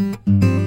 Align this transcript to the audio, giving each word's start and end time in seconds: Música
Música 0.00 0.59